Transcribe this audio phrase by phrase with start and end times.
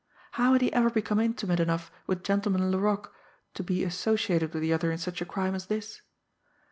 [0.31, 3.13] How had he ever become intimate enough with Gentleman Laroque
[3.53, 6.01] to be associated with the other in such a crime as this?